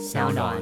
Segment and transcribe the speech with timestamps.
[0.00, 0.56] 小暖。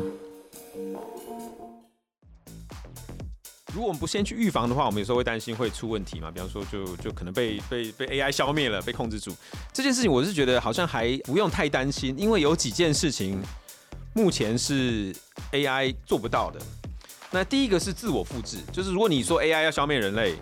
[3.73, 6.29] 如果我们不先去预防的话，我们有时候会担心会出问题嘛。
[6.29, 9.33] 比方说就，就可能被被被 AI 消灭了，被控制住。
[9.73, 13.41] 这件事情，我是觉得好像还不用太担心，因为有几件事情
[14.13, 15.15] 目前是
[15.53, 16.61] AI 做不到的。
[17.31, 20.35] 那第一个是自我复制，就是如果你说 AI 要消灭人类，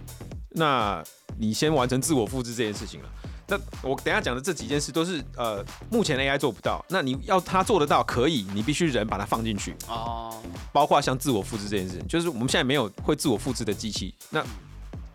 [0.51, 1.05] 那
[1.39, 3.09] 你先完成自我复制这件事情了。
[3.49, 6.85] 那我等下讲的这几件事都是呃，目前 AI 做不到。
[6.89, 10.43] 那你要它做得到，可以，你必须人把它放进去哦。
[10.73, 14.15] 包括像自我复制这件事，就是我们现在没有会自我复制的机器。
[14.31, 14.45] 那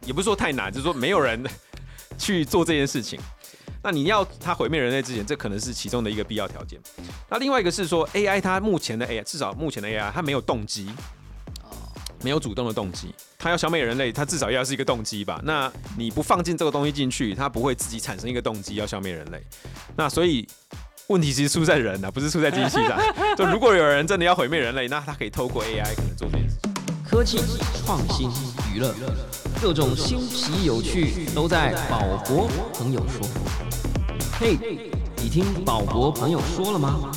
[0.05, 1.43] 也不是说太难，就是说没有人
[2.17, 3.19] 去做这件事情。
[3.83, 6.79] 那你要它毁灭人类之前，这可能是其中的一个必要条件。
[7.29, 10.89] 那另外一个是说 AI 它目前的 AI，至少目前的 AI 它没有动机。
[12.23, 15.39] 没有主动的动机，他要消灭人类，他至少要是一个动机吧？
[15.43, 19.41] 那你不放进这个东西进去，他不会自己产生一个动机要消灭人类。
[19.95, 20.47] 那所以
[21.07, 22.99] 问题其实出在人啊，不是出在机器上。
[23.35, 26.71] 就如果有人真的要毁灭人类，那他可以透过 AI 可能做这件事情。
[27.03, 27.39] 科技
[27.85, 28.29] 创新
[28.73, 28.95] 娱乐，
[29.61, 33.27] 各种新奇有趣都在宝博朋友说。
[34.39, 34.57] 嘿，
[35.17, 37.11] 你听宝博朋友说了吗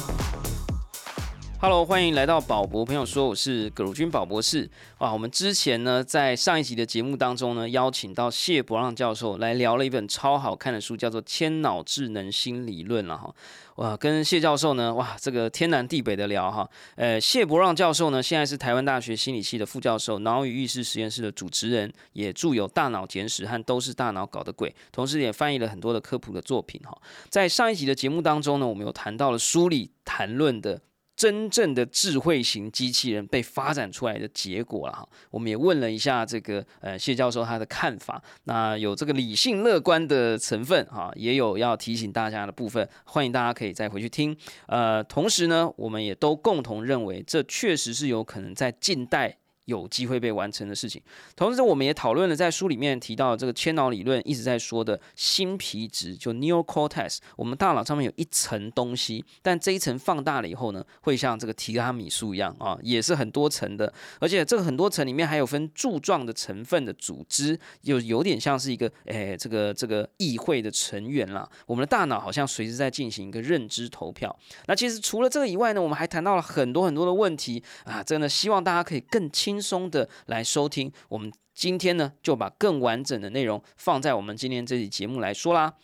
[1.65, 4.69] ？Hello，欢迎来到宝博朋友说，我是葛如君宝博士。
[4.99, 13.35] 哇，我们之前呢，在上一集的节目当中呢，邀请到谢伯让教授来聊了一本超好看的书，叫做《千脑智能新理论》了哈。
[13.77, 16.69] 哇，跟谢教授呢，哇，这个天南地北的聊哈。
[16.97, 26.95] 呃，谢伯让教授呢，现在是台湾大学心理系的副教授，脑与意识实验室的主持人，也著有《大脑简史》和《都是大脑搞的鬼》，同时也翻译了很多的科普的作品哈。
[27.31, 30.79] 在上一集的节目当中呢，我们有谈到了书里谈论的。
[31.17, 44.37] 真正的智慧型机器人被发展出来的结果了哈，我们也问了一下这个呃谢教授他的看法，那有这个理性乐观的成分哈，也有要提醒大家的部分，欢迎大家可以再回去听。
[44.67, 49.39] 呃，同时呢，我们也都共同认为这确实是有可能在近代。
[49.67, 51.01] 有机会被完成的事情。
[51.35, 57.19] 同时，我们也讨论了在书里面提到这个千脑理论一直在说的新皮质，就 neocortex。
[57.37, 63.91] 我们大脑上面有一层东西，但这一层放大了以后呢，会像这个提拉米苏一样啊，也是很多层的。
[64.21, 71.49] 而且这个很多层里面还有分柱状的成分的组织，有有点像是一个诶，这个这个议会的成员啦。
[71.67, 74.37] 我们的大脑好像随时在进行一个认知投票。
[74.67, 79.54] 那其实除了这个以外呢，我们还谈到了很多很多的问题啊，真的希望大家可以更清。
[79.55, 85.75] 轻松的来收听，我们今天呢就把更完整的内容放在我们今天这期节目来说啦。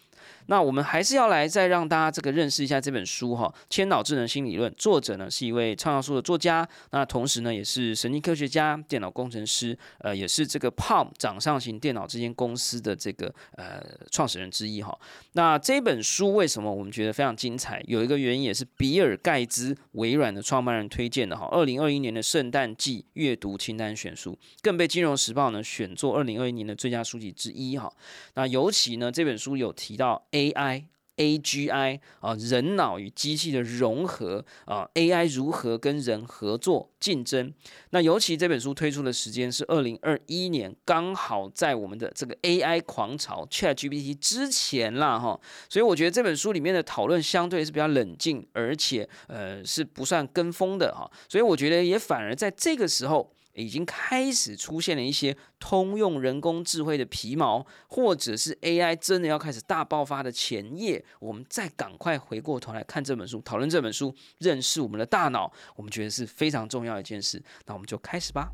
[0.51, 14.93] 那我们还是要来再让大家这个认识一下这本书哈，《千脑智能新理论》，作者呢是一位畅销书的作家，那同时呢也是神经科学家、电脑工程师，呃，也是这个 Palm 掌上型电脑这间公司的这个呃创始人之一哈。
[15.35, 17.81] 那这本书为什么我们觉得非常精彩？
[17.87, 21.49] 有一个原因也是比尔盖茨，微软的创办人推荐的哈。
[21.53, 27.89] 二零二一年的圣诞季阅读清单选书，更被金融时报呢选作二零二一年的最佳书籍之一哈。
[28.35, 30.21] 那尤其呢这本书有提到。
[30.41, 30.85] AI
[31.17, 37.53] AGI 啊，人脑与机器的融合啊，AI 如何跟人合作竞争？
[37.91, 53.31] 那尤其这本书推出的时间是二零二一年，刚好在我们的这个 AI 狂潮 ChatGPT 之前啦，哈，所以我觉得这本书里面的讨论相对是比较冷静，而且呃是不算跟风的哈，所以我觉得也反而在这个时候。
[53.55, 67.43] 已经开始出现了一些通用人工智慧的皮毛，或者是 AI 真的要开始大爆发的前夜，我们再赶快回过头来看这本书，讨论这本书，认识我们的大脑，我们觉得是非常重要一件事。
[67.67, 68.51] 那我们就开始吧。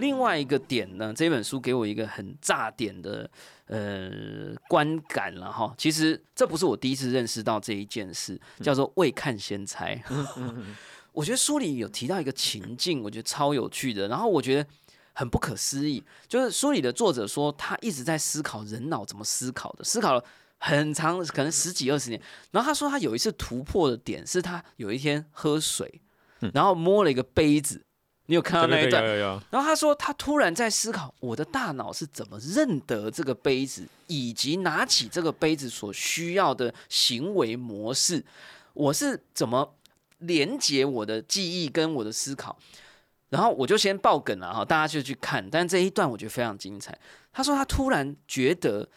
[0.00, 1.14] 另外一个点呢？
[1.14, 3.30] 这本书给我一个很炸点的
[3.66, 4.10] 呃
[4.68, 5.72] 观感了哈。
[5.78, 10.02] 其实这不是我第一次认识到这一件事，叫做未看先猜。
[11.12, 14.68] 我觉得书里有提到一个情境，我觉得超有趣的，然后我觉得
[15.12, 16.02] 很不可思议。
[16.26, 20.24] 就是书里的作者说，他一直在思考人脑怎么思考的，思考了
[20.58, 22.20] 很长，可能十几二十年。
[22.52, 26.00] 然后他说，他有一次突破的点是他有一天喝水，
[26.54, 27.84] 然后摸了一个杯子。
[28.30, 29.04] 你有看到那一段？
[29.50, 38.24] 然后他说，他突然在思考，我的大脑是怎么认得这个杯子，以及拿起这个杯子所需要的行为模式，
[38.72, 39.74] 我是怎么
[40.18, 42.56] 连接我的记忆跟我的思考？
[43.30, 45.44] 然后我就先爆梗了哈，大家就去看。
[45.50, 46.96] 但这一段我觉得非常精彩。
[47.32, 48.88] 他说他突然觉得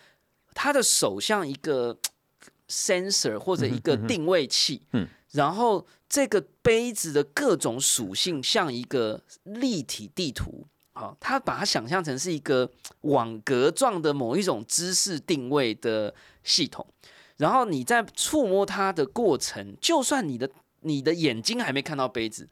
[0.53, 1.97] 他的手像一个
[2.69, 5.83] sensor 或者一个定位器，嗯，然后。
[6.13, 12.69] 这个杯子的各种属性像一个立体地图，好，他把它想象成是一个
[13.01, 16.13] 网格状的某一种知识定位的
[16.43, 16.85] 系统。
[17.37, 20.47] 然后你在触摸它的过程，就算你的
[20.81, 22.47] 你的眼睛还没看到杯子，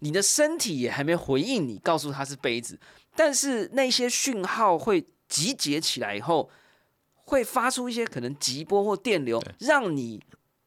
[0.00, 2.78] 你的身体也还没回应你，告诉它是杯子，
[3.16, 6.50] 但是那些讯号会集结起来以后，
[7.24, 10.22] 会发出一些可能极波或电流，让你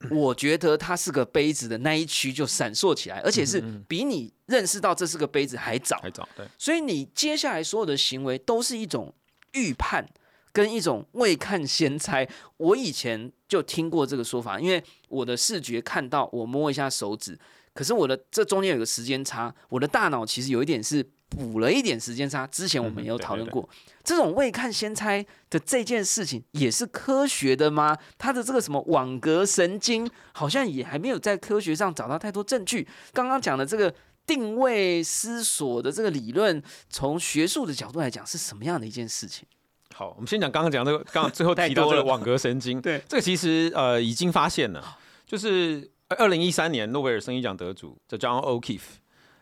[0.09, 5.98] 我觉得它是个杯子的那一区就闪烁起来，而且是比你认识到这是个杯子还早。
[6.01, 9.13] 还早，对，所以你接下来所有的行为都是一种
[9.53, 10.07] 预判
[10.51, 12.27] 跟一种未看先猜。
[12.57, 17.38] 我以前就听过这个说法，因为我的视觉看到我摸一下手指，
[17.74, 22.45] 可是我的这中间有个时间差，我的大脑其实有一点是补了一点时间差。
[22.47, 23.68] 之前我们也有讨论过，
[24.03, 27.98] 这种未看先猜的这件事情也是科学的吗？
[28.18, 32.88] 他的这个什么网格神经好像也还没有在科学上找到太多证据。
[33.13, 33.94] 刚刚讲的这个。
[34.24, 39.45] 定位思索的这个理论，从学术的角度来讲，是什么样的一件事情？
[39.94, 49.00] 好，我们先讲刚刚讲这个，刚刚最后提 到这个网格神经，对，这个其实呃已经发现了，就是二零一三年诺贝尔生理奖得主叫 John O'Keefe，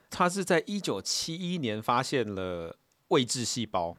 [0.09, 2.77] 他是在一九七一年发现了
[3.09, 3.95] 位置细胞。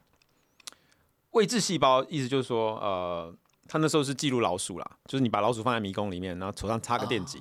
[1.30, 3.34] 位置细胞意思就是说，呃，
[3.68, 7.40] 他那时候是记录老鼠啦，就是你把老鼠放在迷宫里面，然后头上插个电极。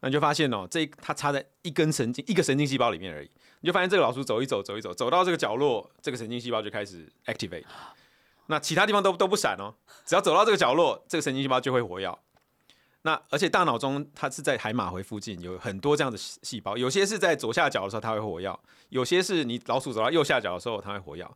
[0.00, 3.30] 那你就发现哦，这它插在一根神经一个神经细胞里面而已，
[3.60, 7.64] 你就发现这个老鼠走一走走一走，走到这个角落，这个神经细胞就开始 activate。
[8.46, 9.72] 那其他地方都都不闪哦，
[10.04, 12.18] 只要走到这个角落，这个神经细胞就会活跃。
[13.02, 18.58] 那而且大脑中它是在海马回附近有很多这样的细胞，有些是在左下角的时候它会活跃，
[18.88, 21.26] 有些是你老鼠走到右下角的时候它会活跃。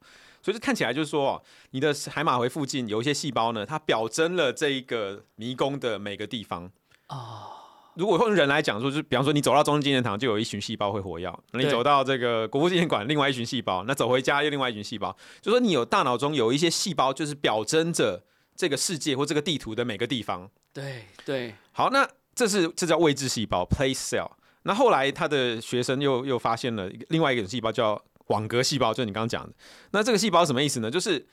[0.42, 6.70] 所以就看起来就是说哦，你的海马回附近有一些细胞呢，它表征了这一个迷宫的每个地方
[7.08, 7.54] 啊。
[7.94, 15.16] 如果用人来讲说，就是比方说你走到中正纪念堂，就有一群细胞会活跃；你走到这个国父纪念馆，另外一群细胞；那走回家又另外一群细胞。
[15.40, 18.22] 就说你有大脑中有一些细胞，就是表征着
[18.54, 20.48] 这个世界或这个地图的每个地方。
[20.72, 21.52] 对对。
[21.72, 24.30] 好，那这是这叫位置细胞 （place cell）。
[24.62, 29.52] 那后来他的学生又又发现了另外一种细胞，叫网格细胞，就是你刚刚讲的。
[29.90, 30.90] 那这个细胞什么意思呢？
[30.90, 31.28] 就是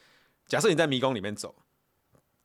[0.47, 1.55] 假设你在迷宫里面走，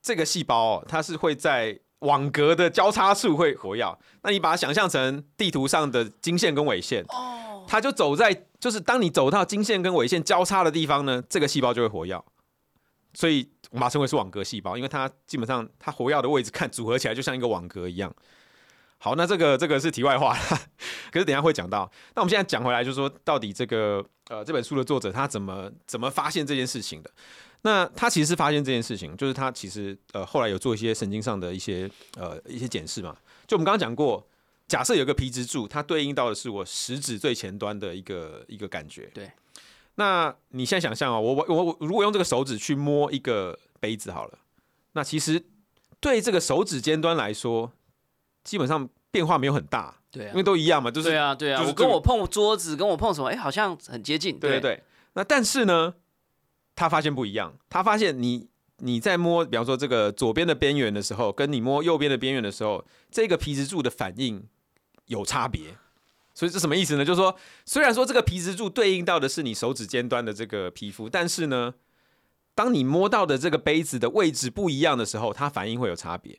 [0.00, 1.81] 这个细胞哦，它是会在。
[2.00, 12.25] 网格的交叉处会活跃，那你把它想象成地图上的经线跟纬线，哦，它就走在，就是当你走到经线跟纬线交叉的地方呢，这个细胞就会活跃，
[13.12, 18.11] 所以我们称为是网格细胞，因为它基本上它活跃的位置看组合起来就像一个网格一样。
[19.02, 20.61] 好，那这个这个是题外话了，
[21.11, 21.91] 可是等下会讲到。
[22.14, 27.11] 那我们现在讲回来，就是说到底这个呃这本书的作者他怎么怎么发现这件事情的？
[27.62, 33.17] 那他其实是发现这件事情，就是他其实呃后来有做一些神经上的一些呃一些检视嘛。
[33.47, 34.23] 就我们刚刚讲过，
[34.69, 39.11] 假设有个皮质柱，它对应到的是我食指最前端的一个一个感觉。
[39.14, 39.31] 对。
[39.94, 44.38] 那你现在想象啊，我我我如果用这个手指去摸一个杯子好了，
[44.93, 45.43] 那其实
[46.00, 47.73] 对这个手指尖端来说，
[48.45, 49.95] 基本上变化没有很大。
[50.11, 50.27] 对。
[50.27, 51.63] 因为都一样嘛，就是对啊对啊。
[51.67, 54.39] 我跟我碰桌子，跟我碰什么，哎，好像很接近。
[54.39, 54.83] 对对对。
[55.15, 55.95] 那但是呢？
[56.77, 58.49] 他发现不一样，他发现你
[58.79, 64.43] 你在摸，比方说这个左边的边缘的时候，跟你摸右边的边缘的时候，这个皮质柱的反应
[65.07, 65.77] 有差别。
[66.33, 67.05] 所以这什么意思呢？
[67.05, 67.37] 就是说，
[67.67, 71.75] 虽然说这个皮质柱对应到的是你手指尖端的这个皮肤，但是呢，
[72.55, 76.39] 当你摸到的这个杯子的位置不一样的时候，它反应会有差别。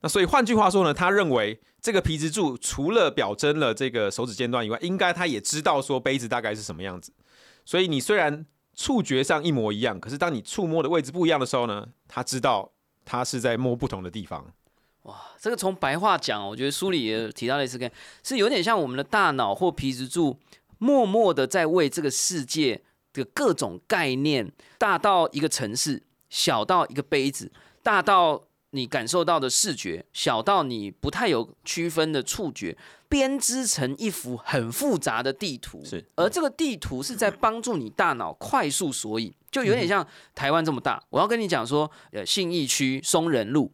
[0.00, 7.12] 那所以换句话说呢，他认为这个皮质柱除了表征了这个手指尖端以外，应该他也知道说杯子大概是什么样子。
[7.64, 8.46] 所以你虽然
[8.76, 11.84] 触觉上一模一样，可是当你触摸的位置不一样的时候呢？
[12.06, 12.70] 他知道
[13.04, 14.46] 他是在摸不同的地方。
[15.02, 17.90] 哇，这个从白话讲，我觉得书里也提到类似跟，
[18.22, 20.38] 是有点像我们的大脑或皮质柱，
[20.78, 22.80] 默默的在为这个世界
[23.12, 27.50] 的各种概念，大到一个城市，小到一个杯子，
[27.82, 28.44] 大到。
[28.70, 32.76] 你感受到的视觉，小到你不太有区分的触觉，
[33.08, 35.82] 编织成一幅很复杂的地图。
[35.84, 41.02] 是，而这个地图是在帮助你大脑快速索引，就有点像台湾这么大。
[41.08, 43.72] 我要跟你讲说，呃，信义区松仁路，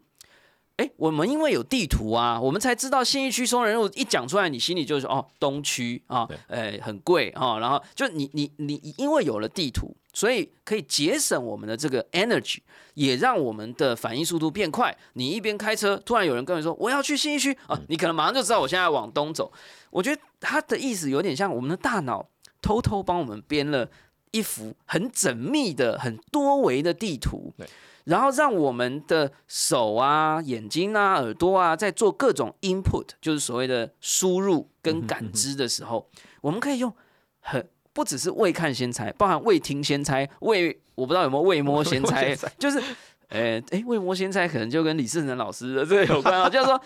[0.76, 9.96] 哎，我们因为有地图啊，我们才知道信义区松仁路一讲出来，你心里就是哦，东区啊，哎，很贵啊，然后就你你你因为有了地图。
[10.14, 12.58] 所以可以节省我们的这个 energy，
[12.94, 14.96] 也让我们的反应速度变快。
[15.14, 19.52] 你一边开车，突然有人跟你说我要去新一区啊，你可能马上就知道我现在往东走。
[19.90, 22.28] 我觉得他的意思有点像我们的大脑
[22.62, 23.90] 偷偷帮我们编了
[24.30, 27.52] 一幅很缜密的、很多维的地图，
[28.04, 36.08] 然后让我们的手啊、眼睛啊、耳朵啊，在做各种 input，就是所谓的输入跟感知的时候，
[36.40, 36.94] 我们可以用
[37.40, 37.68] 很。
[37.94, 42.78] 不只是未看先猜，包含未听先猜，未我不知道有没有未摸先猜，就是
[43.28, 46.80] 哎哎，未摸先猜可能就跟李世成老师的这个有关啊，就是说，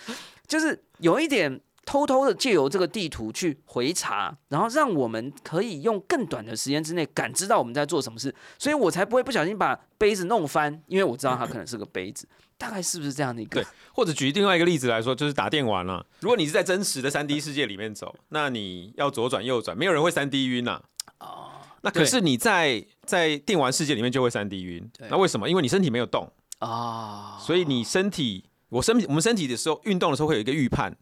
[0.46, 13.68] 就是有一点偷偷的借由这个地图去回查，然后让我们可以用更短的时间之内感知到我们在做什么事，所以我才不会不小心把杯子弄翻，因为我知道它可能是个杯子， 大概是不是这样的一个对？
[13.92, 20.82] 或者举另外一个例子来说，就是打电玩了、如果你是在真实的三 D 世界里面走，那你要左转右转，没有人会三 D 晕呐、
[21.20, 21.50] 哦，
[21.82, 25.48] 那可是你在在电玩世界里面就会三 D 晕，那为什么？
[25.48, 30.96] 因为你身体没有动，啊，所以你身体，我身我们身体的时候运动的时候会有一个预判，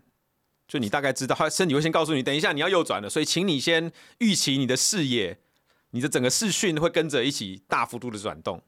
[0.66, 5.38] 就你大概知道，他身体会先告诉你，等一下你要右转了，所以请你先预期你的视野，
[5.90, 8.62] 你的整个视讯会跟着一起大幅度的转动。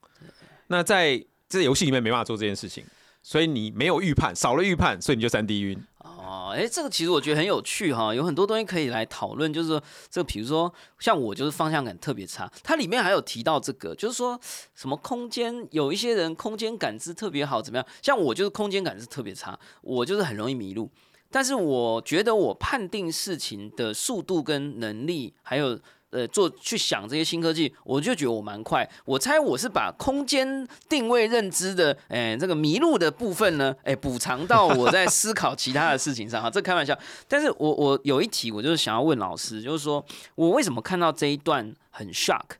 [0.68, 2.84] 那在这个游戏里面没办法做这件事情，
[3.22, 5.82] 所以你没有预判，少了预判，所以你就三 D 晕。
[6.28, 9.50] 哦，哎，这个其实我觉得很有趣哈，有很多东西可以来讨论。
[9.50, 14.38] 就是说，这个比如说像我就是方向感特别差，它里面还有提到这个，就是说
[14.74, 17.86] 什么空间，有一些人空间感知特别好，怎么样？
[18.02, 20.90] 像我就是空间感知特别差，我就是很容易迷路。
[21.30, 25.80] 但是我觉得我判定事情的速度跟能力，还有
[26.10, 28.88] 呃做去想这些新科技，我就觉得我蛮快。
[29.04, 36.50] 我猜我是把空间定位认知的，哎、这个迷路的部分呢，哎、补偿到我在思考其他的事情上哈。
[36.50, 42.56] 这开玩笑，但是我我有一题，我就是想要问老师，就是说我为什么看到这一段很 shock？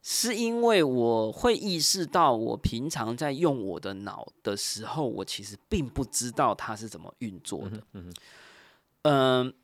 [0.00, 7.82] 是因为我会意识到，我平常在用我的脑的时候，我其实并不知道它是怎么运作的。
[7.92, 8.10] 嗯，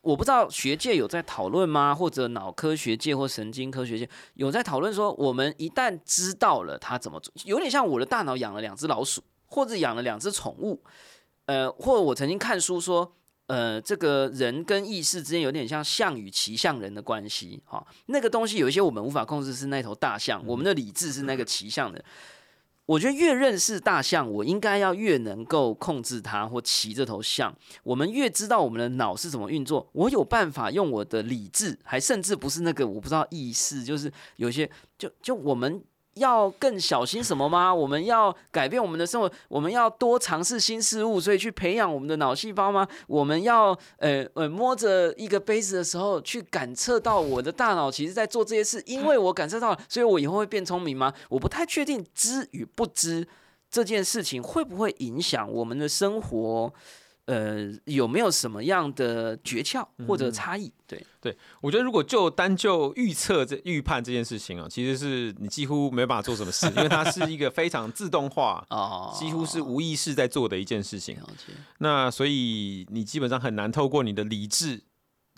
[0.01, 1.95] 我不知道学界有在讨论吗？
[1.95, 10.83] 或者脑科学界或神经科学界有在讨论说，我们一旦知道了它怎么做，有点像我的大脑养了两只老鼠，或者养了两只宠物，
[11.47, 13.13] 呃，或者我曾经看书说，
[13.49, 22.03] 呃，这个人跟意识之间有点像象与骑象人的关系，哈、那个东西有一些我们无法控制，是那头大象，我们的理智是那个骑象的。
[22.87, 27.55] 我觉得越认识大象，我应该要越能够控制它或骑这头象。
[27.83, 35.83] 我们越知道我们的脑是怎么运作，我有办法用我的理智，还甚至不是那个我不知道意识，就是有些就就我们
[36.15, 37.75] 要更小心什么吗？
[37.75, 42.87] 我们要改变我们的生活，我们要多尝试新事物，所以去培养我们的脑细胞吗？
[43.07, 51.13] 我们要呃呃摸着一个杯子的时候，去感测到我的大脑其实在做这些事，因为我感受到了，所以我以后会变聪明吗？
[51.29, 53.27] 我不太确定知与不知
[53.71, 56.73] 这件事情会不会影响我们的生活。
[57.27, 60.73] 呃，有没有什么样的诀窍或者差异？
[60.87, 71.17] 对对，我觉得如果就单就预测这预判这件事情啊，其实是你几乎没办法做什么事，因为它是一个非常自动化，哦，几乎是无意识在做的一件事情。
[71.79, 74.83] 那所以你基本上很难透过你的理智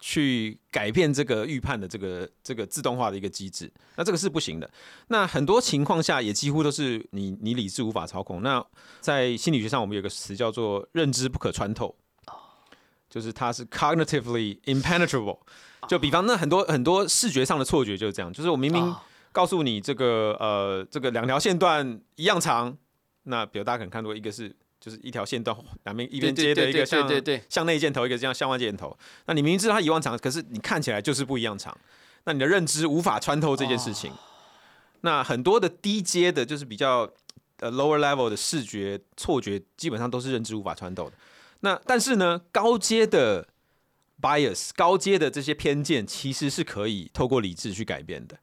[0.01, 4.71] 去改变这个预判的这个这个自动化的一个机制，那这个是不行的。
[5.09, 8.43] 那很多情况下也几乎都是你你理智无法操控。
[8.43, 8.65] 那
[9.01, 11.97] 在心理学上，我们有个词叫做认知不可穿透，
[13.09, 15.39] 就是它是 cognitively impenetrable。
[15.89, 19.01] 就比方那很多很多视觉上的错觉就是这样，就是我明明哦
[19.33, 22.77] 告诉你这个呃这个两条线段一样长，
[23.25, 24.55] 那比如大家可能看过一个是
[24.87, 28.97] 就是一条线段两边一边接的一个像对对对向内箭头，一个这样向外箭头。
[29.25, 31.77] 那你明明知道它一万长，可是你看起来就是不一样长，
[32.23, 34.13] 那你的认知无法穿透这件事情。
[35.01, 37.11] 那很多的低阶的，就是比较
[37.59, 41.17] 呃 lower level 的视觉错觉，基本上都是认知无法穿透的。
[41.61, 43.49] 那但是呢，高阶的
[44.23, 48.39] bias，高阶的这些偏见，其实是可以透过理智去改变的。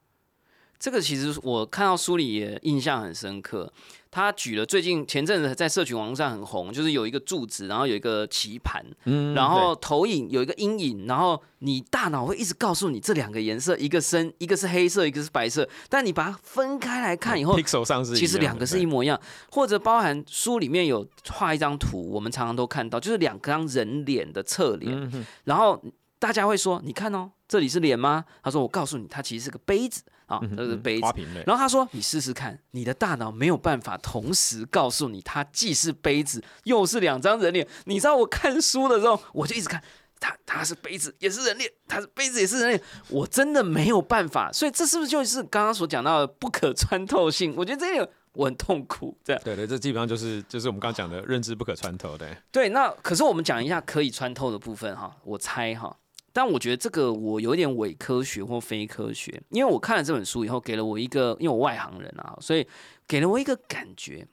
[0.84, 3.72] 这个其实我看到书里也印象很深刻。
[4.12, 15.66] 他举了最近前阵子在社群网络上很红，就是有一个柱子，然后有一个棋盘，嗯然后投影有一个阴影，然后你大脑会一直告诉你这两个颜色，一个深，一个是黑色，一个是白色。
[15.88, 19.18] 但你把它分开来看以后，pixel 上是其实两个是一模一样，
[19.52, 25.82] 或者包含书里面有画一张图，我们常常都看到，就是两张人脸的侧脸，嗯然后
[26.20, 31.12] 大家会说：“你看哦，这里是脸吗？”他说：“我告诉你，它其实是个杯子啊，嗯哼这是杯子花。
[31.12, 31.44] 瓶类。
[31.46, 37.68] 然后他说：“你试试看，你的大脑没有办法同时告诉你，它既是杯子，又是两张人脸。
[37.86, 39.82] 你知道我看书的时候，我就一直看，
[40.20, 44.52] 它它是杯子，也是人脸，它是杯子，也是人脸，我真的没有办法。
[44.52, 47.54] 所以这是不是就是刚刚所讲到的不可穿透性？
[47.58, 49.18] 我觉得这个我很痛苦。
[49.24, 52.36] 这样对对，这基本上就是就是我们刚刚讲的认知不可穿透，的。
[52.52, 55.96] 对，那可是我们讲一下可以穿透的部分哈，我猜哈。
[56.36, 62.68] 但我觉得这个我有点伪科学或非科学，因为我看了这本书以后，给了我一个，因为我外行人啊，所以
[63.08, 64.28] 给了我一个感觉，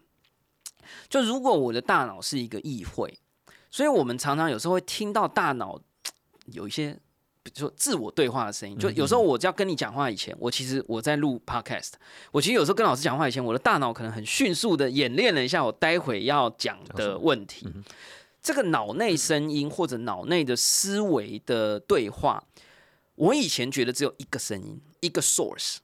[1.10, 3.18] 就如果我的大脑是一个议会，
[3.70, 5.78] 所以我们常常有时候会听到大脑
[6.46, 6.98] 有一些
[7.42, 11.92] 比如说自我对话的声音，就有时候我要跟你讲话以前，我其实我在录 podcast，
[12.32, 17.66] 我其实有时候跟老师讲话以前，我的大脑可能很迅速的演练了一下我待会要讲的问题。
[18.42, 22.44] 这个脑内声音或者脑内的思维的对话，
[23.14, 25.76] 我以前觉得只有一个声音，一个 source，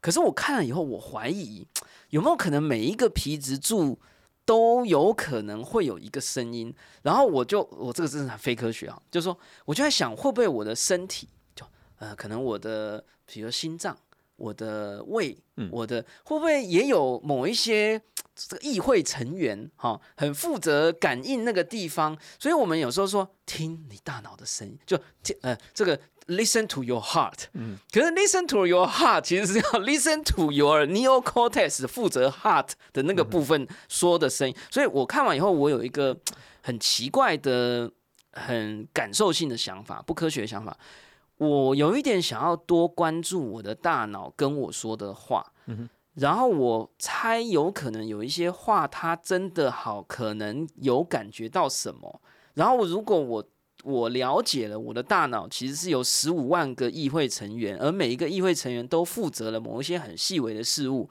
[0.00, 1.66] 可是我看了以后，我怀疑
[2.10, 3.98] 有没有可能每一个皮质柱。
[4.44, 11.64] 都有可能会有一个声音，然后我就我这个真是非科学啊，就是说我就在想会不会我的身体就
[11.98, 13.96] 呃可能我的比如心脏、
[14.34, 15.38] 我的胃、
[15.70, 18.02] 我的会不会也有某一些
[18.48, 24.98] 这个议会成员哈，很负责感应那个地方，所以我们有时候说听你大脑的声音，就
[25.42, 25.98] 呃这个。
[26.28, 36.16] Listen to your heart，嗯，可是 listen to your heart 其实是要 listen to your neocortex 负责 heart 的那个部分说的声音，所以我看完以后，我有一个
[36.62, 37.90] 很奇怪的、
[38.34, 40.78] 很感受性的想法，不科学的想法。
[41.38, 52.20] 我有一点想要多关注我的大脑跟我说的话，嗯然后我猜有可能有一些话，他真的好，可能有感觉到什么。
[52.54, 53.44] 然后如果我
[53.82, 61.08] 我了解了，我的大脑其实是有十五万个议会成员，而每一个议会成员都负责了某一些很细微的事物。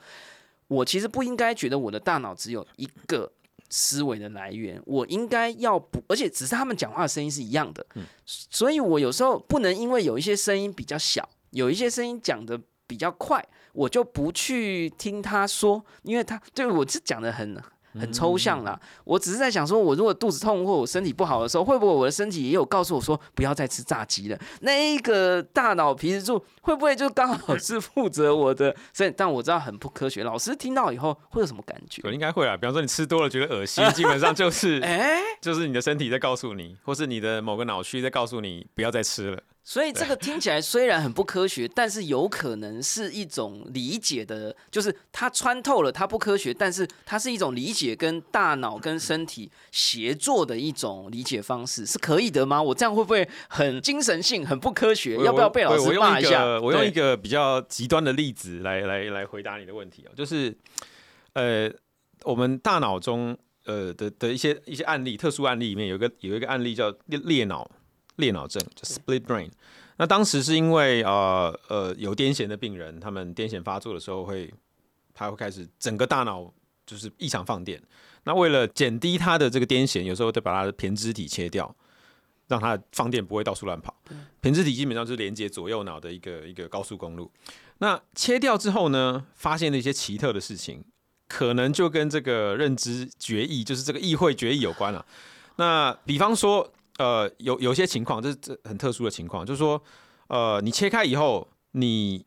[0.68, 3.30] 我其实不应该觉得我的大脑只有一个
[3.70, 7.86] 思维的来源，我应该要不，而且只是他们讲话的声音是一样的。
[8.26, 12.58] 所以我有时候不能因为有一些声音比较小，有一些声音讲的
[12.92, 17.58] 比较快，我就不去听他说，因为他对我是讲的很。
[18.00, 24.40] 很抽象啦，我只是在想说，我如果肚子痛或我身体不好的时候，会不会我的身体也有告诉我说不要再吃炸鸡了？
[24.62, 28.74] 那一个大脑皮质柱会不会就刚好是负责我的？
[28.94, 30.24] 所以，但我知道很不科学。
[30.24, 32.02] 老师听到以后会有什么感觉？
[32.14, 39.44] 应该会啊，比方说你吃多了觉得恶心， 基本上就是哎，就是你的身体在告诉你，或是你的某个脑区在告诉你不要再吃了。
[39.72, 52.62] 所以这个听起来虽然很不科学，但是有可能是一种理解的，就是它穿透了，它不科学，但是它是一种理解跟大脑跟身体协作的一种理解方式，是可以的吗？
[52.62, 55.16] 我这样会不会很精神性、很不科学？
[55.24, 56.44] 要不要被老师骂一下？
[56.60, 60.54] 我用一个比较极端的例子来来来回答你的问题哦，就是
[61.32, 61.72] 呃，
[62.24, 67.72] 我们大脑中呃的的一些一些案例，特殊案例里面有一个有一个案例叫裂裂脑。
[68.22, 69.50] 裂脑症就 split brain，
[69.98, 74.50] 那当时是因为呃呃有癫痫的病人，他们癫痫发作的时候会，
[75.14, 76.50] 他会开始整个大脑
[76.86, 77.82] 就是异常放电。
[78.24, 81.76] 那为了减低他的这个癫痫，有时候得把他的胼胝体切掉，
[82.48, 83.94] 让他放电不会到处乱跑。
[84.42, 87.30] 胼胝体基本上就是连接左右脑的一个一个高速公路。
[87.80, 90.84] 那切掉之后呢，发现了一些奇特的事情，
[91.28, 95.06] 可能就跟这个认知决议，就是这个议会决议有关了。
[95.58, 96.72] 那比方说。
[97.02, 99.82] 呃，有有些情况，这是这很特殊的情况，就是说，
[100.28, 102.24] 呃，你切开以后，你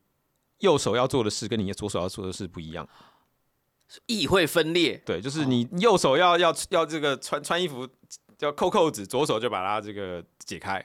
[0.58, 2.88] 右手要做的事跟你左手要做的事不一样，
[4.06, 5.00] 意会分裂。
[5.06, 7.88] 对，就是你右手要要要这个穿穿衣服
[8.40, 10.84] 要扣扣子，左手就把它这个解开，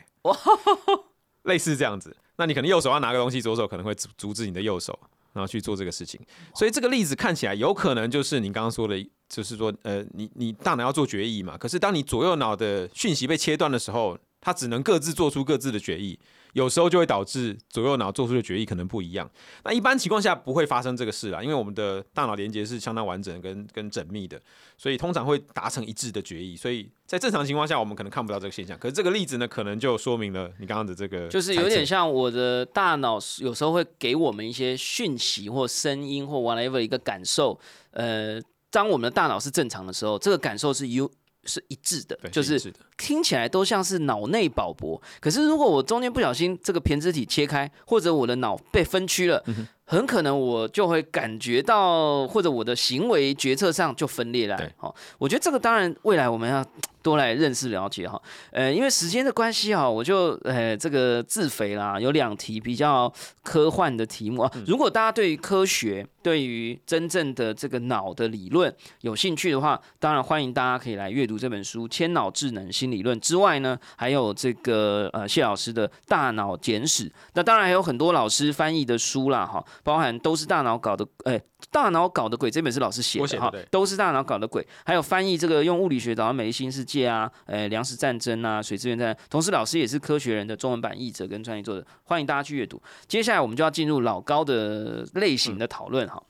[1.44, 2.16] 类似这样子。
[2.36, 4.98] 那你可能右手要拿个东西，左手可能会阻阻止你的右手。
[5.32, 6.20] 然后去做这个事情，
[6.56, 8.98] 所以这个例子看起来有可能就是你刚刚说的，
[9.30, 16.20] 就是说，呃，你你大脑要做决议嘛，可是当你左右脑的讯息被切断的时候，它只能各自做出各自的决议。
[16.54, 19.30] 有时候就会导致左右脑做出的决议可能不一样。
[19.64, 24.42] 那一般情况下不会发生这个事啦，因为我们的大脑连接是相当完整跟跟缜密的，
[24.76, 26.56] 所以通常会达成一致的决议。
[26.58, 28.76] 所以在正常情况下，我们可能看不到这个现象。
[28.80, 37.60] 可是这个例子呢，可能就说明了你刚刚的这个，就是有点像我的大脑有时候会给我们一些讯息或声音或 whatever 一个感受。
[37.92, 41.12] 呃，当我们的大脑是正常的时候，这个感受是 you。
[41.46, 42.62] 是一致的，就是
[42.98, 45.02] 听起来都像是脑内保博。
[45.22, 49.42] 可是如果我中间不小心这个胼胝体切开，或者我的脑被分区了。
[49.86, 54.62] 很可能我就会感觉到，或者我的行为决策上就分裂了。
[54.76, 56.64] 好，我觉得这个当然未来我们要
[57.02, 58.22] 多来认识了解哈。
[58.52, 63.12] 呃，因为时间的关系哈，我就呃这个自肥啦，有两题比较
[63.44, 64.52] 科幻的题目啊。
[64.66, 77.12] 如果大家对于科学、对于真正的这个脑的理论有兴趣的话，当然欢迎大家可以来阅读这本书《千脑智能新理论》之外呢，还有这个呃谢老师的大脑简史。
[77.34, 79.64] 那当然还有很多老师翻译的书啦，哈。
[79.84, 92.82] 包含都是大脑搞的，哎，大脑搞的鬼这本是老师写的哈，都是大脑搞的鬼，还有翻译这个用物理学导美丽新世界啊，呃，粮食战争啊，水资源战，同时老师也是科学人的中文版译者跟专业作者，欢迎大家去阅读。
[93.08, 96.22] 接下来我们就要进入老高的类型的讨论哈，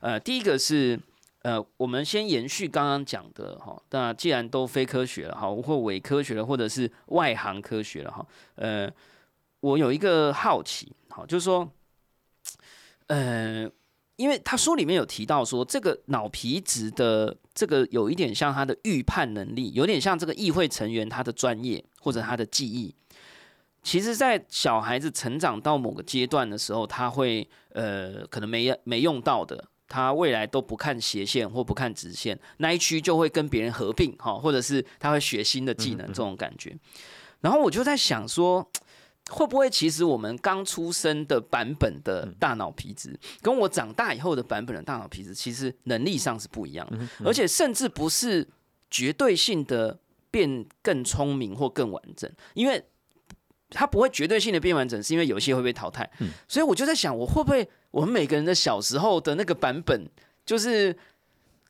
[0.00, 0.98] 呃，第一个是
[1.42, 8.90] 呃，我们先延续刚刚讲的哈，那既然都非科学了哈，或伪科学了，或者是外行科学了哈，呃。
[9.60, 11.68] 我有一个好奇，好，就是说，
[13.08, 13.68] 呃，
[14.16, 22.94] 因为他书里面有提到说，这个脑皮质的这个有一点像他的预判能力，有点像这个议会成员他的专业或者他的记忆。
[23.82, 36.76] 其实，在小孩子成长到某个阶段的时候，他会呃，可能没没用到的，他未来都不看斜线或不看直线，那一区就会跟别人合并哈，或者是他会学新的技能这种感觉。
[37.40, 38.66] 然后我就在想说。
[39.30, 46.88] 会不会其实我们刚出生的版本的大脑皮质，跟我长大以后的版本的大脑皮质，其实能力上是不一样，
[47.24, 48.46] 而且甚至不是
[48.90, 49.98] 绝对性的
[50.30, 52.82] 变更聪明或更完整，因为
[53.70, 56.08] 它不会绝对性的变完整，是因为有些会被淘汰。
[56.46, 60.08] 所以我就在想，我会不会我们每个人的小时候的那个版本，
[60.44, 60.96] 就是。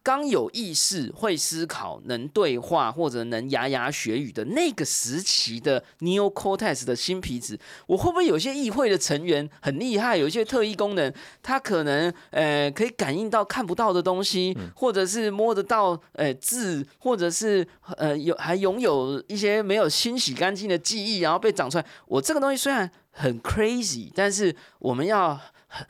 [0.07, 17.67] 刚有意识、会思考、能对话或者能牙牙学语的那个时期的 neocortex 的新皮质，我会不会有些议会的成员很厉害，有一些特异功能，他可能呃可以感应到看不到的东西，或者是摸得到呃字，或者是
[17.97, 21.87] 呃有还拥有一些没有清洗干净的记忆，然后被长出来。
[22.07, 25.37] 我这个东西虽然很 crazy，但是我们要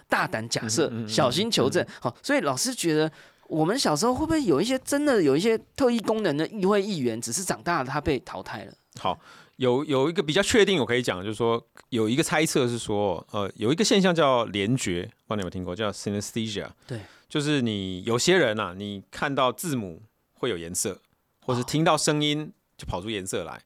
[0.09, 1.87] 大胆假设，小心求证。
[2.00, 3.12] 好，所以老师觉得。
[3.48, 8.72] 我们小时候会不会有一些真的有一些特异功能的议会议员，只是长大了他被淘汰了？
[8.98, 9.18] 好，
[9.56, 16.68] 有有一个比较确定我可以讲，就是说有一个猜测是说，呃，有一个现象叫联觉，不知道你有没有听过，叫 synesthesia。
[16.87, 21.00] 对，就是你有些人啊，你看到字母会有颜色，
[21.40, 23.61] 或是听到声音就跑出颜色来，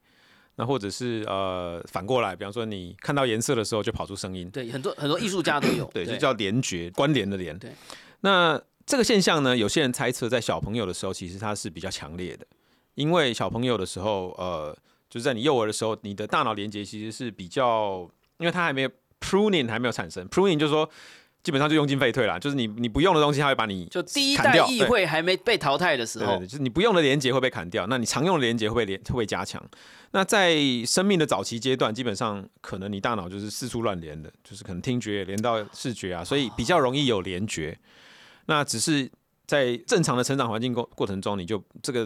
[0.56, 4.50] 那或者是呃反过来，比方说你看到颜色的时候就跑出声音。
[4.50, 5.86] 对，很多很多艺术家都有。
[5.94, 7.58] 对，就叫联觉，关联的联。
[7.58, 7.72] 对，
[8.20, 8.60] 那。
[8.90, 12.44] 这个现象呢，有些人猜测在小朋友的时候，其实它是比较强烈的，
[12.96, 14.76] 因为小朋友的时候，呃，
[15.09, 20.90] 就是在你幼儿的时候，你的大脑连接其实是比较，因为它还没有 pruning 还没有产生，pruning 就是说
[21.44, 29.64] 基本上就用进废退啦，就是你你不用的东西，它会把你就第一代议会还没被淘汰的时候，就是你不用的连接会被砍掉，那你常用的连接会被连会加强。
[30.11, 37.79] 那在生命的早期阶段，基本上可能你大脑就是四处乱连的，就是可能听觉连到视觉啊，所以比较容易有连觉。
[38.50, 39.08] 那只是
[39.46, 42.04] 在正常的成长环境过过程中，你就这个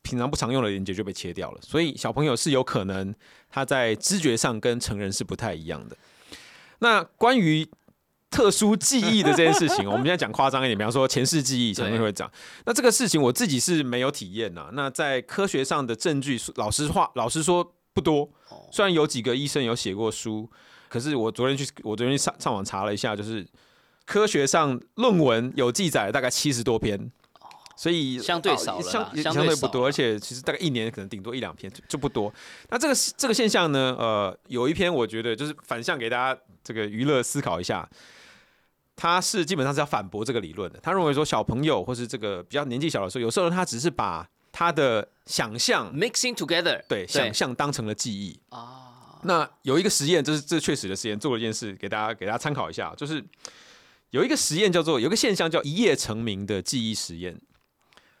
[0.00, 3.14] 平常不常用的连接就被切掉了，所以小朋友是有可能
[3.50, 5.96] 他在知觉上跟成人是不太一样的。
[6.78, 7.68] 那关于
[8.30, 12.30] 特殊记忆的这件事情， 我们现在讲夸张一点，比方说前世记忆，可能会讲。
[12.64, 14.70] 那这个事情我自己是没有体验呐。
[14.72, 18.30] 那在科学上的证据，老实话，老实说不多。
[18.70, 20.50] 虽然有几个医生有写过书，
[20.88, 23.46] 可是我昨天去，我昨天上上网查了一下，就是。
[24.12, 27.10] 科学上论文有记载大概七十多篇，
[27.74, 32.30] 所以相对少了，相相对不多，而且其实大概一年可能顶多一两篇就不多。
[32.68, 37.88] 那这个这个现象呢，呃，有一篇我觉得就是反向给大家这个娱乐思考一下，
[38.94, 40.78] 他是基本上是要反驳这个理论的。
[40.82, 48.90] 他认为说小朋友或是这个比较年纪小的时候，有时候他只是把他的想象 mixing together，对，想象当成了记忆啊。
[49.22, 53.24] 那有一个实验，这是这确实的实验，做了一件事给大家给大家参考一下，就是。
[54.12, 57.40] 有一个实验叫做，有个现象叫一夜成名的记忆实验，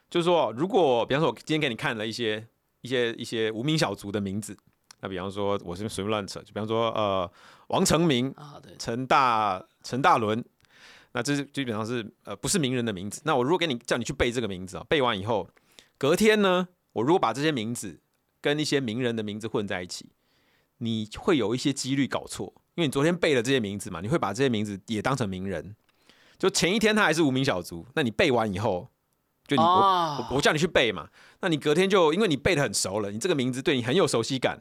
[0.08, 2.48] 就是说，如果比方说我今天给你看了一些
[2.80, 4.56] 一些一些无名小卒的名字，
[5.00, 7.30] 那比方说我是随便乱扯，就比方说呃
[7.66, 10.42] 王成明啊，对，陈大陈大伦，
[11.12, 13.20] 那这是基本上是呃不是名人的名字。
[13.26, 15.46] 那我如果给你叫你去背这个名字啊，背完以后，
[15.98, 18.00] 隔天呢，我如果把这些名字
[18.40, 20.08] 跟一些名人的名字混在一起，
[20.78, 25.76] 你会有一些几率搞错，因为你昨天背了这些名字嘛，你会把这些名字也当成名人。
[26.42, 28.88] 就前一天他还是无名小卒，那你背完以后，
[29.46, 31.08] 就你我我叫你去背嘛，
[31.40, 34.58] 那你隔天就因为你背的很熟了，你这个名字对你很有熟悉感，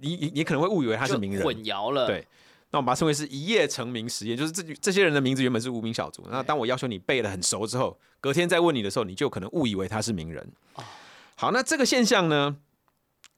[0.00, 2.08] 你你你可能会误以为他是名人，混淆了。
[2.08, 2.26] 对，
[2.72, 10.52] 那我们把它称为是一夜成名实验，就是这这些人的名字原本是无名小卒，那当我要求你背的很熟之后，隔天再问你的时候，你就可能误以为他是名人。
[11.36, 12.56] 好，那这个现象呢，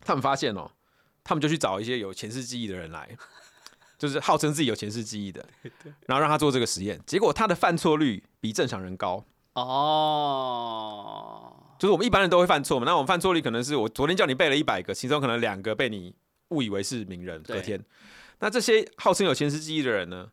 [0.01, 0.71] 他们发现哦，
[1.23, 3.11] 他们就去找一些有前世记忆的人来。
[3.99, 5.45] 就是号称自己有前世记忆的，
[6.07, 9.25] 然后让他做这个实验，结果他的犯错率比正常人高。
[9.55, 16.13] 哦，就是我们一般人都会犯错嘛，那我们犯错率可能是我昨天叫你背了一百个，其中可能两个被你
[16.49, 17.41] 误以为是名人。
[17.45, 17.81] 隔天，
[18.41, 20.29] 那这些号称有前世记忆的人呢，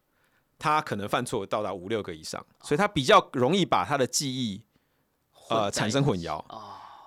[0.58, 4.64] 他可能犯错到达五六个以上，所以他比较容易把他的记忆
[5.50, 6.44] 呃产生混淆。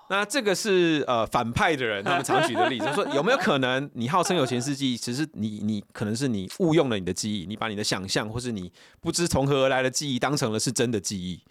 [0.07, 11.41] 那这个是呃反派的人，他们常举的例子，说有没有可能你号称有前世记忆，其实你你可能是你误用了你的记忆，你把你的想象或是你不知从何而来的记忆当成了是真的记忆。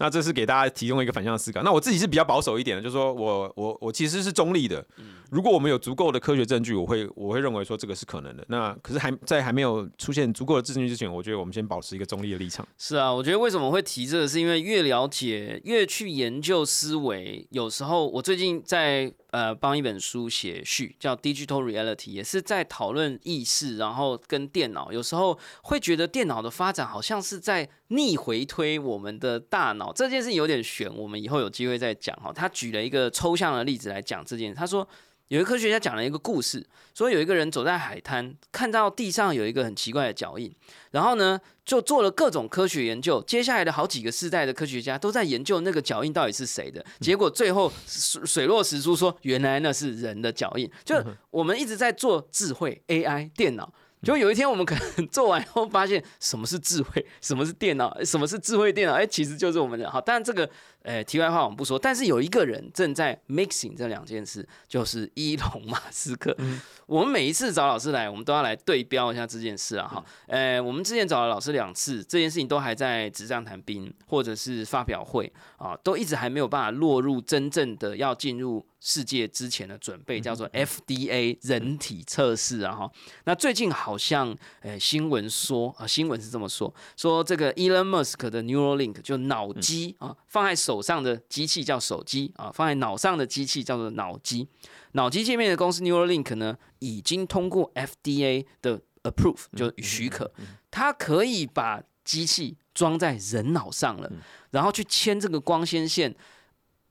[0.00, 1.62] 那这是给大家提供一个反向思考。
[1.62, 4.84] 那我自己是比较保守一点的，就是说我我我其实是中立的。
[5.30, 8.44] 如果我们有足够的科学证据，我会我会认为说这个是可能的。
[8.48, 12.66] 那可是还在还没有出现足够的证据之前，我觉得我们先保持一个中立的立场。
[12.78, 19.12] 是啊，我觉得为什么会提这个，是因为越了解越去研究思维，有时候我最近在。
[19.30, 32.32] 呃，帮一本书写序，叫《Digital Reality》，也是在讨论意识，然后跟电脑，有时候会觉得电脑的发展好像是在逆回推我们的大脑，这件事有点悬，我们以后有机会再讲哈。
[32.32, 34.86] 他举了一个抽象的例子来讲这件事，他说。
[35.30, 40.52] 有一科学家讲了一个故事，说有一个人走在海滩，看到地上有一个很奇怪的脚印，
[40.90, 43.22] 然后呢，就做了各种科学研究。
[43.22, 50.68] 接下来的好几个世代的科学家都在研究那个脚印到底是谁的，结果最后水水落石出，说原来那是人的脚印。
[50.84, 53.72] 就我们一直在做智慧 AI 电脑。
[54.02, 58.94] 就有一天，我们可能做完以后发现，什么是智慧，什么是电脑，什么是智慧电脑？
[58.94, 59.90] 哎，其实就是我们的。
[59.90, 60.48] 好，但这个，
[60.82, 61.78] 呃，题外话我们不说。
[61.78, 66.36] 但是有一个人正在 mixing 这两件事，就是伊隆马斯克。
[66.86, 69.86] 我们每一次找老师来，我们都要来对标一下这件事啊。
[69.86, 78.66] 哈，呃，我们之前找了老师两次，这件事情都还在纸上谈兵，或者是发表会啊，都一直还没有办法落入真正的要进入。
[78.82, 82.90] 世界之前的准备叫做 FDA 人体测试啊哈，
[83.24, 94.46] 那最近好像诶新闻说啊新闻是这么说，说这个 Elon Musk 的 Neuralink 就脑机啊放在手上的机器叫手机啊放在脑上的机器叫做脑机，
[94.92, 100.30] 脑机界面的公司 Neuralink 呢已经通过 FDA 的 approve 就许可，
[100.70, 104.12] 它可以把机器装在人脑上了，
[104.50, 106.14] 然后去牵这个光纤线。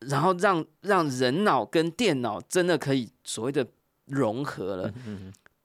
[0.07, 3.67] 然后让让人脑跟电脑真的可以所谓的
[4.05, 4.93] 融合了。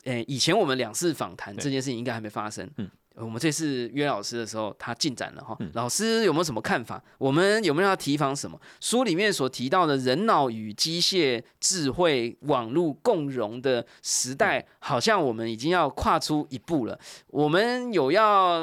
[0.02, 2.68] 诶，以前我们两次访谈这件事情应该还没发生。
[2.78, 5.56] 嗯，我们这次约老师的时候，他进展了哈。
[5.74, 7.02] 老师有没有什么看法？
[7.16, 8.60] 我们有没有要提防什么？
[8.80, 16.98] 书里面所提到的人脑与机械智慧网络共融的时代，好像我们已经要跨出一步了。
[17.28, 18.60] 我们有要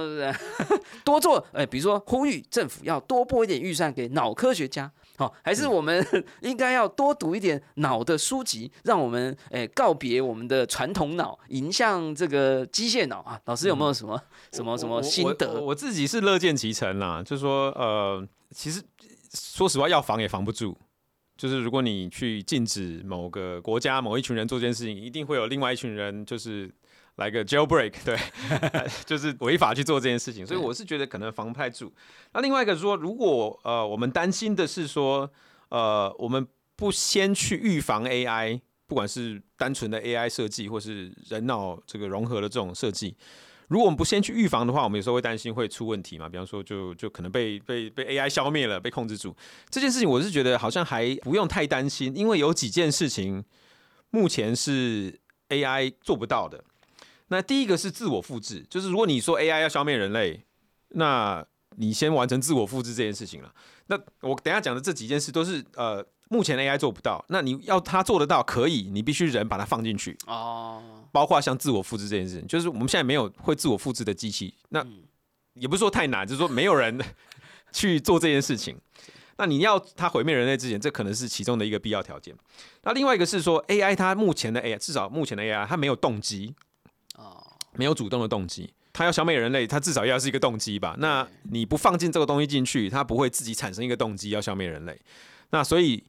[1.06, 4.92] 多做，诶，比如说呼吁政府要多拨一点预算给脑科学家。
[5.22, 6.04] 好，还是我们
[6.42, 13.40] 应该要多读一点脑的书籍，让我们诶告别我们的传统脑，迎向这个机械脑啊！
[13.46, 14.20] 老师有没有什么
[14.52, 15.62] 什么什么心得？
[15.62, 18.82] 我自己是乐见其成啦，就是说呃，其实
[19.36, 20.76] 说实话，要防也防不住。
[21.38, 26.74] 就是如果你去禁止某个国家某一群人做这件事情，一定会有另外一群人就是。
[27.22, 28.18] 来个 jailbreak，对，
[29.06, 31.94] 就是违法去做这件事情，所以我是觉得可能防不太住。
[32.34, 35.32] 那另外一个说，如果呃我们担心的是说，
[35.70, 43.16] 呃我们不先去预防 AI，不管是单纯的 AI 设计，或是人脑这个融合的这种设计，
[43.68, 46.28] 如果我们不先去预防的话，我们有时候会担心会出问题嘛。
[46.28, 49.34] 比方说，就就可能被被被 AI 消灭了，被控制住。
[49.70, 53.44] 这件事情我是觉得好像还不用太担心，因为有几件事情
[54.10, 55.18] 目前是
[55.50, 56.62] AI 做不到的。
[57.32, 60.44] 那第一个是自我复制，就是如果你说 AI 要消灭人类，
[60.90, 61.44] 那
[61.78, 63.54] 你先完成自我复制这件事情了。
[63.88, 67.24] 那我等下讲的这几件事都是呃，目前 AI 做不到。
[67.30, 70.84] 那你要它做得到，可以，你必须人把它放进去哦。
[71.14, 74.86] 包括像自我复制这件事情，就是我们现在没有会自我复制的机器，那
[75.54, 77.02] 也不是说太难，就是说没有人
[77.72, 78.76] 去做这件事情。
[79.38, 82.36] 那你要它毁灭人类之前，这可能是其中的一个必要条件。
[82.84, 86.54] 那另外一个是说 AI 它目前的 AI，至少目前的 AI 它没有动机。
[87.74, 90.96] 没有主动的动机，他要消灭人类，他至少要是一个动机吧？
[91.00, 95.00] 那你不放进这个东西进去，他不会自己产生一个动机要消灭人类。
[95.52, 96.04] 那所以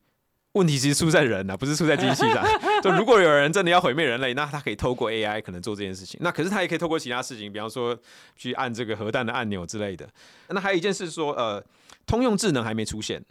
[0.55, 2.45] 问题其实出在人啊，不是出在机器上。
[2.83, 6.19] 就如果有人真的要毁灭人类，那他可以透过 AI 可能做这件事情。
[6.21, 7.97] 那可是他也可以透过其他事情，比方说
[8.37, 10.09] 去按这个核弹的按钮之类的。
[10.49, 11.65] 那还有一件事说，呃，
[12.07, 13.25] 通用智能还没出现。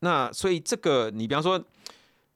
[0.00, 1.62] 那所以这个你比方说，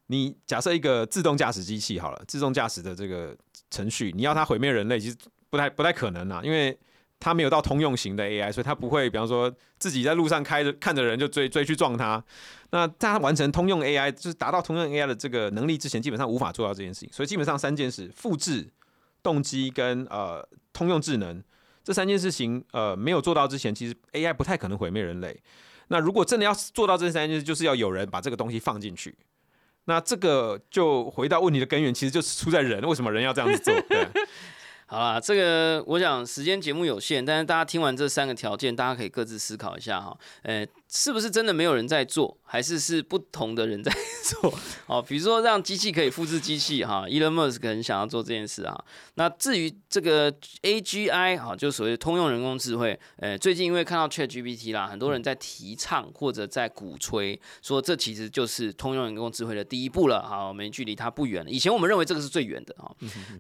[0.09, 3.35] 你假设一个自动驾驶机器好了，自动驾驶的这个。
[3.71, 5.17] 程序你要它毁灭人类，其实
[5.51, 6.79] 不太不太可能啊，因为
[7.19, 12.23] 它没有到通用型的 AI，所以它不会，比方说自己在路上开着看着人就追追去撞它。
[12.71, 17.09] 那在它完成通用 AI，就是达到通用 AI 的这个能力之前，基本上无法做到这件事情。
[17.13, 18.69] 所以基本上三件事：复制、
[19.23, 21.43] 动机跟呃通用智能
[21.83, 25.41] 这三件事情，呃没有做到之前，其实 AI 不太可能毁灭人类。
[25.89, 29.17] 那如果真的要做到这三件事，就是要有人把这个东西放进去。
[29.87, 33.75] 那这个就回到问题的根源，其实就是出在人，为什么人要这样子做？
[33.89, 34.07] 对，
[34.87, 40.17] 好啦，这个我想时间节目有限，但是大家听完这三个条件，大家可以各自思考一下哈。
[40.43, 44.55] 呃，是不是真的没有人在做，还是是不同的人在 做？
[44.87, 48.85] 哦，比如说让机器可以复制机器哈，Elon Musk 可能想要做这件事啊。
[49.15, 60.23] 那至于这个 AGI 哈，就所谓通用人工智慧，呃，最近因为看到 Chat GPT 啦，很多人在提倡或者在鼓吹，说这其实就是通用人工智慧的第一步了。
[60.23, 61.51] 好，我们距离它不远了。
[61.51, 62.91] 以前我们认为这个是最远的啊。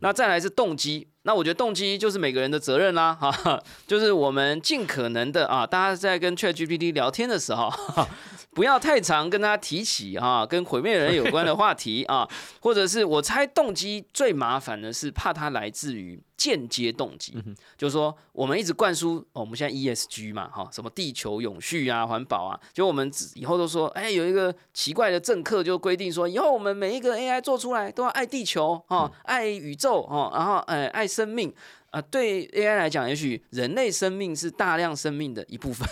[0.00, 1.06] 那再来是动机。
[1.22, 7.70] 那我觉得动机就是每个人的责任啦，哈， 就是我们尽可能的啊，大家在跟 Chat GPT 聊天的时候，
[8.54, 12.28] 不要太常跟他提起啊，跟毁灭人有关的话题啊，
[12.60, 16.20] 或者是我猜动机最麻烦的是怕它来自于。
[16.36, 17.34] 间接动机，
[17.78, 31.50] 就是说，我们一直灌输，我们现在 ESG 嘛，哈，什么地球永续啊、环保啊，就我们以后都说，哎，有一个奇怪的政客就规定说，以后我们每一个 AI 做出来都要爱地球，哈，爱宇宙，哈，然后，哎，爱生命。
[31.96, 35.88] 啊，对 AI 来讲，也许人类生命是大量生命的一部分，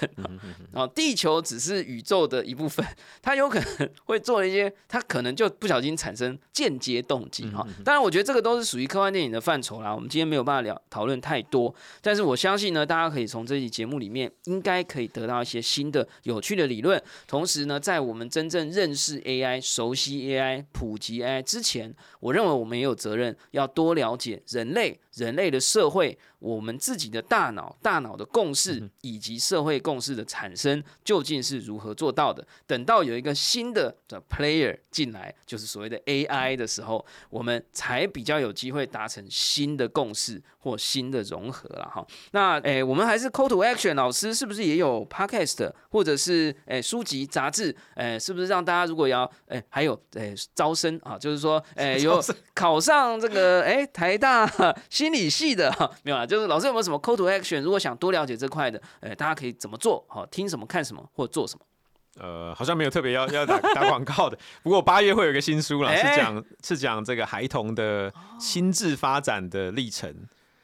[0.74, 2.84] 啊，地球只是宇宙的一部分，
[3.22, 7.66] 它有可能会做一些，它可能就不小心产生间接动机哈。
[7.82, 9.94] 当然，我觉得这个都是属于科幻电影的范畴啦。
[9.94, 17.02] 我们今天没有办法聊讨论太多，但是我相信呢，大家可以从这期节目里面应该可以得到一些新的有趣的理论。
[17.26, 25.00] 同时呢，在我们真正认识 AI、熟悉 AI、普及 AI 之前，我认为我们也有责任要多了解人类。
[25.14, 26.18] 人类的社会。
[26.44, 32.46] 我们自己的大脑、大脑的共识以及社会共识的产生，究竟是如何做到的？
[32.66, 42.06] 等到有一个新的的 player 进来，就是所谓的 AI 的时候，我们才比较有机会达成新的共识或新的融合了哈。
[42.32, 47.74] 那诶，我们还是 call to action，老师是不是也有 podcast 或者是诶书籍、杂志？
[47.96, 52.22] 诶，是不是让大家如果要诶，还有诶招生啊，就是说诶 有
[52.54, 54.46] 考上这个诶台大
[54.90, 56.26] 心理系的没有啊？
[56.26, 57.60] 就是老师有没有什么 call to action？
[57.60, 60.04] 如果想多了解这块的，哎，大家可以怎么做？
[60.08, 61.64] 好，听什么、看什么或做什么？
[62.20, 64.38] 呃，好像没有特别要 要打打广告的。
[64.62, 70.14] 不过八月会有一个新书了，是讲是讲这个孩童的心智发展的历程。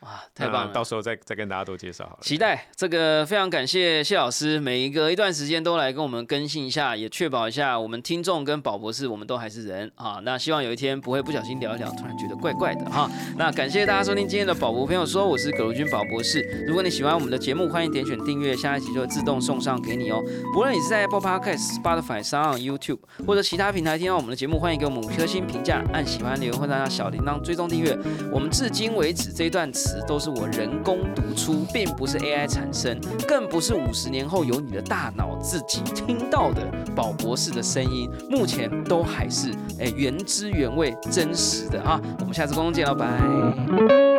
[0.00, 0.72] 哇，太棒了！
[0.72, 2.18] 到时候再再跟大家多介绍好了。
[2.22, 10.18] 期待这个非常感谢谢老师，每一个一段时间都来跟我们更新一下，也确保一下我们听众跟宝博士，我们都还是人啊。
[10.22, 13.10] 那希望有一天不会不小心聊一聊，突然觉得怪怪的哈。
[13.36, 16.40] 那感谢大家收听今天的宝博朋友说，我是葛如君宝博士。
[16.66, 20.18] 如果你喜欢我们的节目，欢迎点选订阅，下一集就会自动送上给你哦。
[20.54, 27.94] 不论你是在 Apple Podcast、Spotify、上 YouTube 或者其他平台听到我们的节目，欢迎给我们五颗星评价，按喜欢留言或者按小铃铛追踪订阅。
[28.32, 30.70] 我们至今为止这一段词都是我人。
[30.83, 32.98] 工读出，并不是 AI 产生，
[33.29, 42.00] 更不是五十年后由你的大脑自己听到的宝博士的声音，目前都还是哎原汁原味真实的啊！
[42.20, 44.10] 我们下次公众见了，拜。